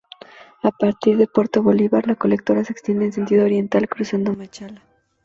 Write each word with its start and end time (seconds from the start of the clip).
A 0.63 0.71
partir 0.71 1.17
de 1.17 1.27
Puerto 1.27 1.61
Bolívar, 1.61 2.07
la 2.07 2.15
colectora 2.15 2.63
se 2.65 2.73
extiende 2.73 3.05
en 3.05 3.11
sentido 3.13 3.45
oriental 3.45 3.87
cruzando 3.87 4.33
Machala. 4.33 4.81